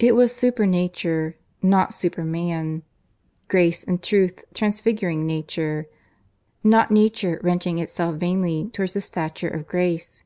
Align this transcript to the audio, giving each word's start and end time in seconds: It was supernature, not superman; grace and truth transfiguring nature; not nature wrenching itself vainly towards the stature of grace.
It 0.00 0.16
was 0.16 0.34
supernature, 0.34 1.36
not 1.62 1.94
superman; 1.94 2.82
grace 3.46 3.84
and 3.84 4.02
truth 4.02 4.44
transfiguring 4.54 5.24
nature; 5.24 5.86
not 6.64 6.90
nature 6.90 7.40
wrenching 7.44 7.78
itself 7.78 8.16
vainly 8.16 8.68
towards 8.72 8.94
the 8.94 9.00
stature 9.00 9.46
of 9.46 9.68
grace. 9.68 10.24